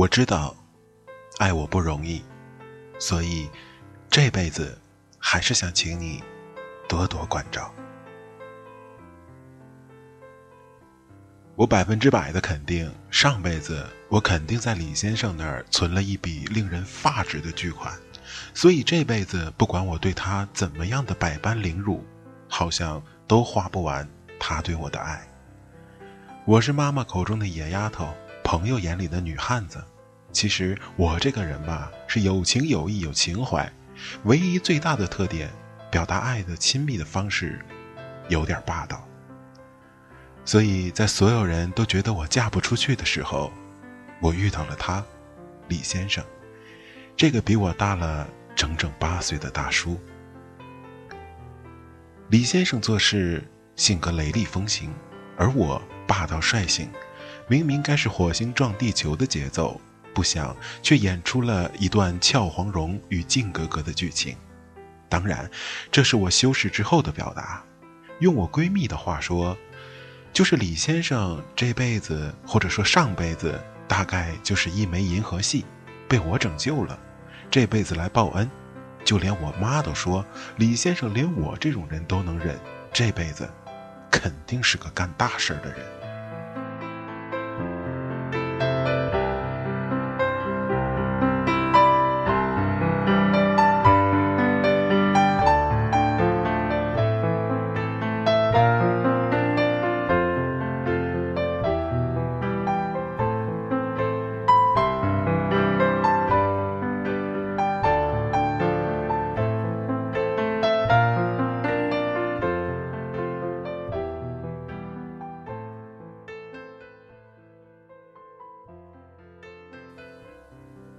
[0.00, 0.56] 我知道，
[1.36, 2.24] 爱我不容易，
[2.98, 3.50] 所以
[4.08, 4.80] 这辈子
[5.18, 6.24] 还是想请你
[6.88, 7.70] 多多关照。
[11.54, 17.92] 我百分之百的肯定，上辈子我肯定在李先生那儿存了一笔令人发指的巨款，
[18.54, 22.02] 所以这辈子不管我对他怎么样的百般凌辱，
[22.48, 24.08] 好像都花不完
[24.38, 25.28] 他对我的爱。
[26.46, 28.08] 我是妈妈口中的野丫头。
[28.50, 29.80] 朋友眼里的女汉子，
[30.32, 33.72] 其实我这个人吧，是有情有义有情怀，
[34.24, 35.48] 唯一最大的特点，
[35.88, 37.64] 表达爱的亲密的方式，
[38.28, 39.06] 有点霸道。
[40.44, 43.52] 所以在所有人都觉得我嫁不出去的时候，
[44.20, 45.00] 我遇到了他，
[45.68, 46.24] 李先生，
[47.16, 49.96] 这个比我大了整整八岁的大叔。
[52.30, 54.92] 李先生做事性格雷厉风行，
[55.36, 56.90] 而我霸道率性。
[57.50, 59.80] 明明该是火星撞地球的节奏，
[60.14, 64.36] 不想却演出了一段俏黄蓉与靖格格的剧情。
[65.08, 65.50] 当然，
[65.90, 67.60] 这是我修饰之后的表达。
[68.20, 69.58] 用我闺蜜的话说，
[70.32, 75.64] 就是李先生这辈子或者说上辈子，大概就是一枚银河系，
[76.08, 76.96] 被我拯救了，
[77.50, 78.48] 这辈子来报恩。
[79.04, 80.24] 就连我妈都说，
[80.58, 82.56] 李先生连我这种人都能忍，
[82.92, 83.50] 这辈子
[84.08, 85.99] 肯定是个干大事的人。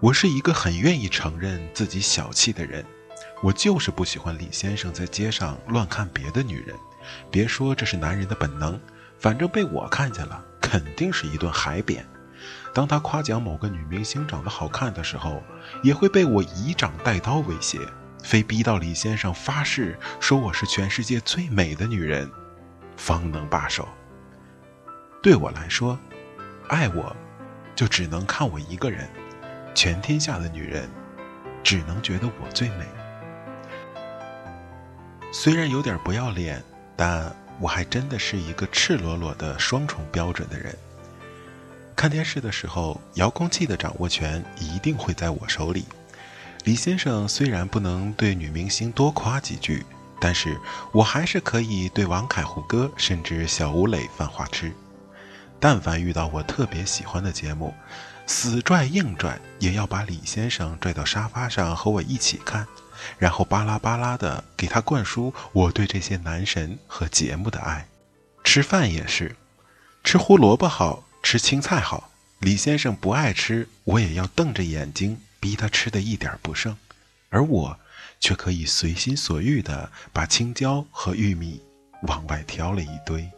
[0.00, 2.82] 我是一个很愿意承认自己小气的人，
[3.42, 6.74] 我就是不喜欢李先生在街上乱看别的女人。
[7.30, 8.80] 别说这是男人的本能，
[9.18, 12.02] 反正被我看见了，肯定是一顿海扁。
[12.72, 15.42] 当他夸奖某个女明星长得好看的时候，
[15.82, 17.78] 也会被我以掌带刀威胁，
[18.22, 22.30] 非逼到李先生发誓说我是全世界最美的女人，
[22.96, 23.86] 方能罢手。
[25.22, 25.98] 对我来说，
[26.68, 27.14] 爱我，
[27.76, 29.06] 就只能看我一个人。
[29.74, 30.88] 全天下的女人，
[31.62, 32.86] 只能觉得我最美。
[35.32, 36.62] 虽然有点不要脸，
[36.96, 40.74] 但我还真的是一个赤裸裸的双重标准的人。
[41.94, 45.84] 看电视的时候，遥控器的掌握权一定会在我手里。
[46.64, 49.84] 李先生虽然不能对女明星多夸几句，
[50.20, 50.58] 但是
[50.92, 54.72] 我还是可以对王凯胡歌甚至小吴磊犯花痴。
[55.60, 57.74] 但凡遇到我特别喜欢的节目，
[58.26, 62.66] 死拽硬拽也要把李先生拽到沙发上和我一起看，
[63.18, 67.86] 然后巴拉巴拉的给他灌输我对这些男神和节目的爱。
[68.42, 69.36] 吃饭也是，
[70.02, 76.74] 吃胡萝卜好吃青菜好，李先生不爱吃，我也要瞪着眼睛逼他吃的一点不剩，
[77.28, 77.78] 而我
[78.18, 81.62] 却可以随心所欲的把青椒和玉米
[82.04, 83.30] 往外挑了一堆。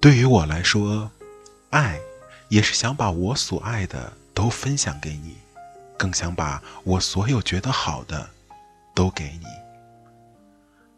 [0.00, 1.10] 对于我来说，
[1.70, 1.98] 爱
[2.48, 5.36] 也是想把我所爱的都分享给你，
[5.96, 8.30] 更想把我所有觉得好的
[8.94, 9.46] 都给你。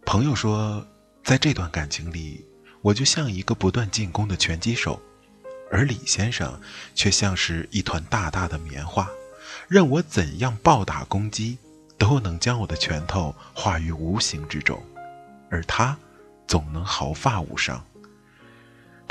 [0.05, 0.87] 朋友说，
[1.25, 2.45] 在这段感情里，
[2.83, 5.01] 我就像一个不断进攻的拳击手，
[5.73, 6.61] 而李先生
[6.95, 9.09] 却像是一团大大的棉花，
[9.67, 11.57] 任我怎样暴打攻击，
[11.97, 14.79] 都能将我的拳头化于无形之中，
[15.51, 15.97] 而他
[16.47, 17.83] 总能毫发无伤。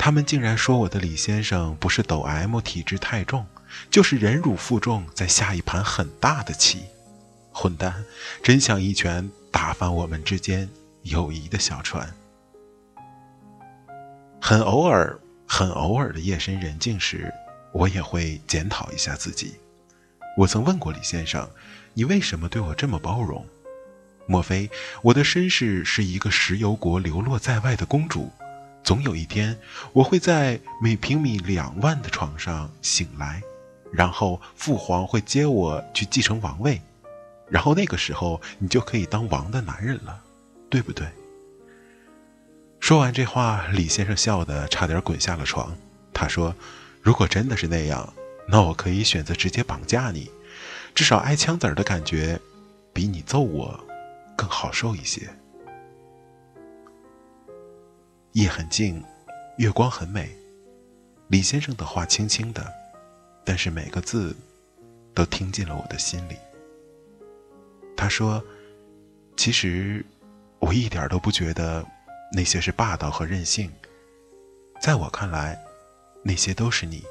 [0.02, 3.46] 他们竟然说我的李先生不是抖 M 体质太重，
[3.90, 6.86] 就是忍辱负重，在下一盘很大的棋。
[7.52, 8.02] 混蛋，
[8.42, 10.66] 真想一拳打翻我们之间。
[11.02, 12.10] 友谊的小船，
[14.40, 17.30] 很偶尔、很偶尔的夜深人静时，
[17.72, 19.56] 我也会检讨一下自己。
[20.34, 21.46] 我曾问过李先生
[21.92, 23.46] ：“你为什么对我这么包容？
[24.26, 24.70] 莫非
[25.02, 28.32] 我的身世是一个石油国流落在外的公主？
[28.82, 29.58] 总有一天，
[29.92, 33.42] 我会在每平米两万的床上醒来，
[33.92, 36.80] 然后父皇会接我去继承王位，
[37.48, 40.22] 然后那个时候，你就可以当王的男人了。”
[40.70, 41.04] 对不对？
[42.78, 45.76] 说完这话，李先生笑得差点滚下了床。
[46.14, 46.54] 他说
[47.02, 48.14] ：“如果真的是那样，
[48.46, 50.30] 那我可以选择直接绑架你，
[50.94, 52.38] 至少挨枪子儿的感觉，
[52.92, 53.84] 比你揍我
[54.36, 55.28] 更好受一些。”
[58.32, 59.02] 夜很静，
[59.58, 60.30] 月光很美。
[61.28, 62.72] 李先生的话轻轻的，
[63.44, 64.36] 但是每个字
[65.14, 66.36] 都听进了我的心里。
[67.96, 68.42] 他说
[69.36, 70.04] ：“其实……”
[70.60, 71.82] 我一点都不觉得
[72.34, 73.72] 那些是霸道和任性，
[74.78, 75.58] 在我看来，
[76.22, 77.02] 那些都是你，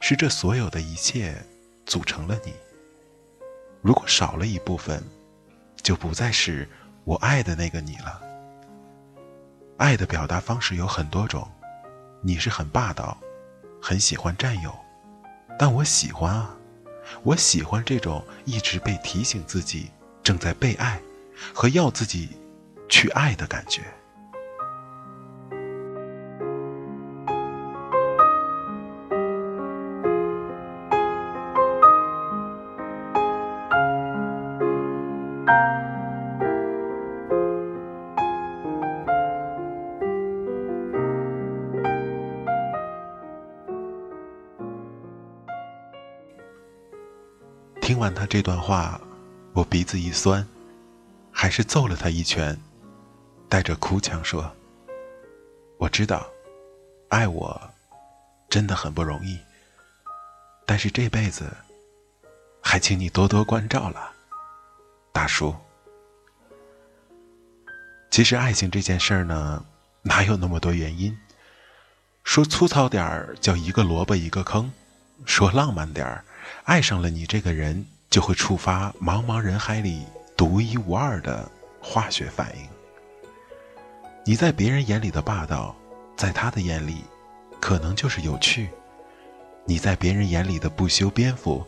[0.00, 1.36] 是这所有的一切
[1.84, 2.54] 组成了你。
[3.82, 5.04] 如果少了一部分，
[5.82, 6.66] 就不再是
[7.04, 8.22] 我爱的那个你了。
[9.76, 11.48] 爱的表达方式有很多种，
[12.22, 13.18] 你是很霸道，
[13.80, 14.74] 很喜欢占有，
[15.58, 16.56] 但我喜欢啊，
[17.22, 19.90] 我喜欢这种一直被提醒自己
[20.22, 21.00] 正在被爱。
[21.52, 22.28] 和要自己
[22.88, 23.82] 去爱的感觉。
[47.94, 49.00] 听完他这段话，
[49.52, 50.44] 我鼻子一酸。
[51.30, 52.60] 还是揍了他一拳，
[53.48, 54.52] 带着哭腔说
[55.78, 56.26] ：“我知道，
[57.08, 57.70] 爱我
[58.50, 59.38] 真的很不容易。
[60.66, 61.56] 但是这辈子，
[62.60, 64.10] 还请你多多关照了，
[65.12, 65.54] 大叔。
[68.10, 69.64] 其实爱情这件事儿呢，
[70.02, 71.16] 哪有那么多原因？
[72.24, 74.68] 说粗糙点儿，叫一个萝卜一个坑；
[75.24, 76.24] 说浪漫点儿，
[76.62, 80.04] 爱上了你这个人，就会触发茫茫人海里。”
[80.36, 81.48] 独一无二的
[81.80, 82.68] 化学反应。
[84.26, 85.76] 你在别人眼里的霸道，
[86.16, 87.04] 在他的眼里，
[87.60, 88.66] 可能就是有趣；
[89.64, 91.64] 你在别人眼里的不修边幅，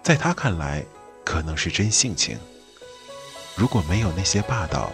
[0.00, 0.84] 在他看来，
[1.24, 2.38] 可能是真性情。
[3.56, 4.92] 如果没有那些霸道，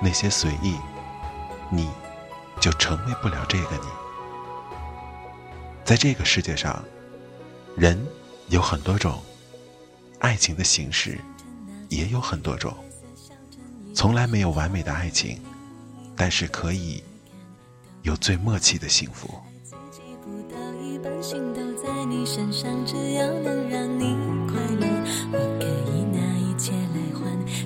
[0.00, 0.76] 那些随意，
[1.68, 1.90] 你
[2.60, 3.88] 就成为不了这个你。
[5.84, 6.84] 在这个世界上，
[7.76, 8.06] 人
[8.48, 9.20] 有很多种，
[10.20, 11.18] 爱情的形式。
[11.90, 12.74] 也有很多种，
[13.94, 15.38] 从来没有完美的爱情，
[16.16, 17.00] 但是可以
[18.02, 19.30] 有最默契的幸福。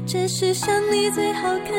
[0.07, 1.73] 这世上你最好看，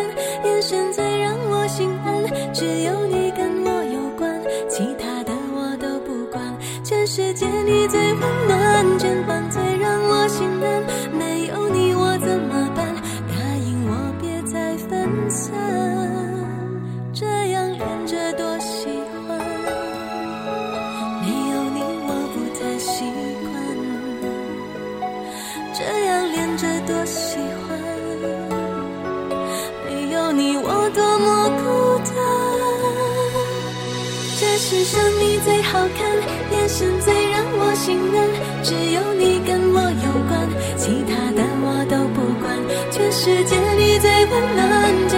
[0.46, 6.58] 眼神最让我心安，只有你跟我有关，其他的我都不管。
[6.84, 8.59] 全世界你最温暖，
[38.70, 40.48] 只有你跟我有关，
[40.78, 42.54] 其他的我都不管。
[42.92, 45.10] 全世界你最温暖，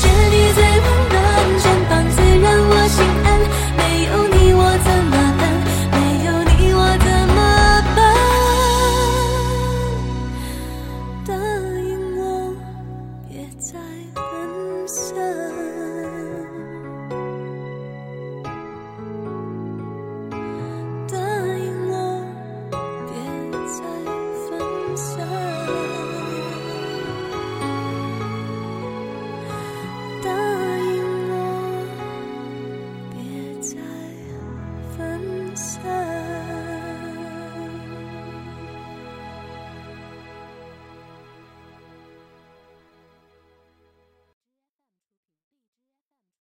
[0.00, 0.31] Trên